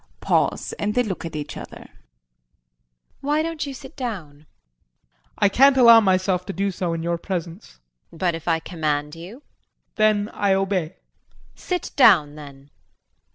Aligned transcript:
[Pause 0.19 0.73
and 0.79 0.95
they 0.95 1.03
look 1.03 1.25
at 1.25 1.35
each 1.35 1.55
other.] 1.55 1.81
JULIE. 1.85 1.89
Why 3.19 3.43
don't 3.43 3.67
you 3.67 3.73
sit 3.75 3.95
down? 3.95 4.31
JEAN. 4.31 4.45
I 5.37 5.47
can't 5.49 5.77
allow 5.77 5.99
myself 5.99 6.43
to 6.47 6.53
do 6.53 6.71
so 6.71 6.93
in 6.93 7.03
your 7.03 7.19
presence. 7.19 7.77
JULIE. 8.09 8.17
But 8.17 8.33
if 8.33 8.47
I 8.47 8.57
command 8.57 9.13
you? 9.15 9.43
JEAN. 9.43 9.93
Then 10.25 10.29
I 10.29 10.55
obey. 10.55 10.87
JULIE. 10.87 10.97
Sit 11.53 11.91
down 11.95 12.33
then. 12.33 12.71